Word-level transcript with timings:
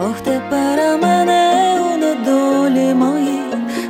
Ох, 0.00 0.20
тепер 0.20 0.98
мене 1.02 1.80
у 1.94 1.96
недолі 1.96 2.94
мої, 2.94 3.40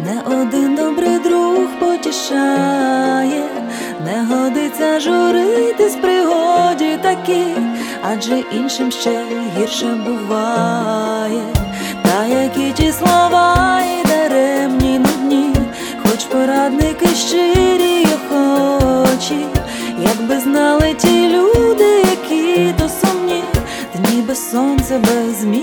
не 0.00 0.36
один 0.36 0.74
добрий 0.74 1.18
друг 1.18 1.66
потішає, 1.80 3.44
не 4.04 4.34
годиться 4.34 5.00
журитись 5.00 5.94
пригоді 5.94 6.98
такі, 7.02 7.44
адже 8.02 8.38
іншим 8.52 8.90
ще 8.90 9.24
гірше 9.58 9.86
буває, 9.86 11.42
та 12.02 12.26
які 12.26 12.72
ті 12.72 12.92
слова. 12.92 13.71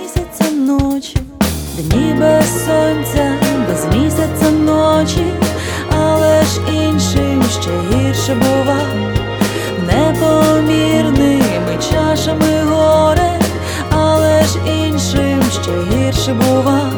Місяця 0.02 0.52
ночі, 0.52 1.18
дні 1.78 2.16
без 2.20 2.66
сонця, 2.66 3.34
без 3.68 3.86
місяця 3.86 4.52
ночі, 4.52 5.26
але 6.00 6.44
ж 6.44 6.62
іншим 6.74 7.44
ще 7.62 7.70
гірше 7.92 8.36
бува, 8.36 8.78
непомірними 9.88 11.78
чашами 11.92 12.64
горе, 12.64 13.40
але 13.92 14.44
ж 14.44 14.60
іншим 14.68 15.44
ще 15.62 15.72
гірше 15.92 16.34
бува, 16.34 16.89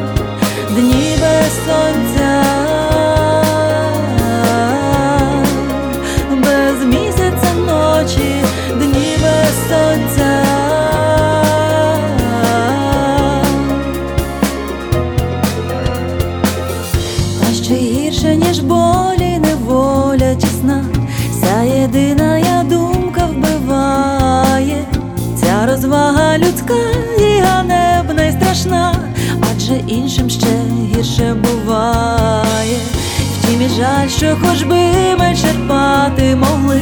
страшна, 28.52 28.96
адже 29.52 29.76
іншим 29.88 30.30
ще 30.30 30.48
гірше 30.96 31.34
буває. 31.34 32.80
Втім 33.38 33.62
і 33.62 33.70
жаль, 33.70 34.08
що 34.08 34.38
хоч 34.42 34.64
би 34.64 34.76
ми 35.20 35.36
черпати 35.42 36.36
могли 36.36 36.82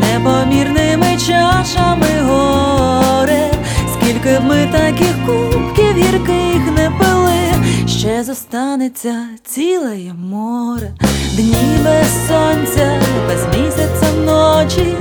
непомірними 0.00 1.18
чашами 1.26 2.06
горе, 2.22 3.50
скільки 3.94 4.38
б 4.38 4.44
ми 4.44 4.68
таких 4.72 5.14
кубків 5.26 5.96
гірких 5.96 6.72
не 6.76 6.90
пили, 6.98 7.64
ще 7.86 8.24
зостанеться 8.24 9.14
ціле 9.44 9.96
море, 10.18 10.92
дні 11.36 11.78
без 11.84 12.28
сонця, 12.28 13.00
без 13.28 13.58
місяця 13.58 14.12
ночі, 14.24 14.94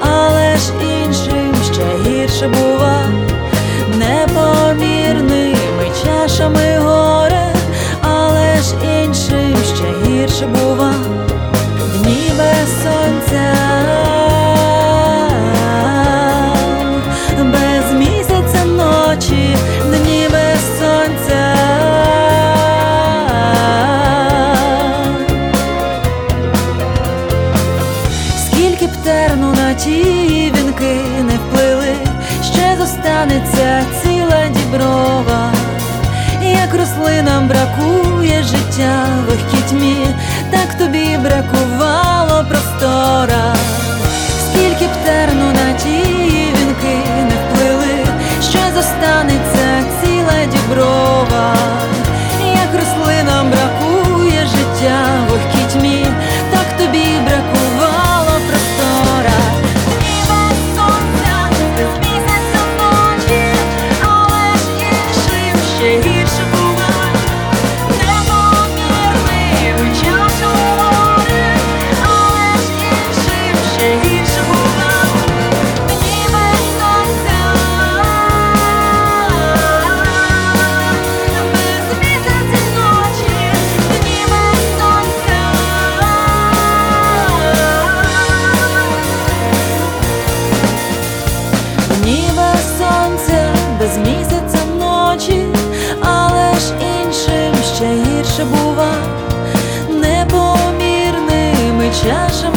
але 0.00 0.56
ж 0.56 0.62
іншим 0.82 1.54
ще 1.72 2.10
гірше 2.10 2.48
бува, 2.48 2.98
непомірними 3.98 4.61
чашами 6.22 6.78
горе, 6.78 7.54
але 8.02 8.62
ж 8.62 8.74
іншим 8.82 9.56
ще 9.74 9.84
гірше 10.06 10.46
бува, 10.46 10.61
як 37.10 37.22
нам 37.22 37.48
бракує 37.48 38.42
життя 38.42 39.06
в 39.28 39.70
тьмі, 39.70 40.06
так 40.50 40.78
тобі 40.78 41.18
бракувало 41.22 42.44
простора. 42.48 43.56
Скільки 44.50 44.86
б 44.86 44.90
терну 45.04 45.46
на 45.46 45.72
ті 45.72 46.12
вінки 46.12 46.96
не 47.16 47.34
вплили, 47.42 48.06
що 48.40 48.58
зостанеться 48.74 49.41
Без 92.02 92.78
сонця, 92.78 93.54
без 93.78 93.98
місяця 93.98 94.58
ночі, 94.78 95.44
але 96.00 96.54
ж 96.54 96.74
іншим 96.80 97.54
ще 97.74 97.84
гірше 97.84 98.44
бува, 98.44 98.94
непомірними 99.88 101.90
чашами. 102.02 102.51